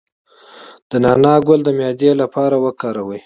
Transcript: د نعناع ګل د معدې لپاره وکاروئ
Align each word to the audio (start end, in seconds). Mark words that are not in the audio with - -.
د 0.89 0.91
نعناع 1.03 1.39
ګل 1.47 1.59
د 1.65 1.69
معدې 1.77 2.11
لپاره 2.21 2.55
وکاروئ 2.65 3.19